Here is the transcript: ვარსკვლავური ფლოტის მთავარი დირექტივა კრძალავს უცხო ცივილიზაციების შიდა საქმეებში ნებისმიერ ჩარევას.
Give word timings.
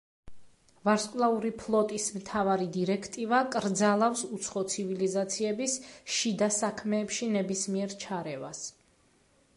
ვარსკვლავური 0.87 1.51
ფლოტის 1.63 2.07
მთავარი 2.15 2.65
დირექტივა 2.79 3.43
კრძალავს 3.57 4.25
უცხო 4.39 4.65
ცივილიზაციების 4.73 5.79
შიდა 6.17 6.51
საქმეებში 6.59 7.33
ნებისმიერ 7.39 7.99
ჩარევას. 8.07 8.69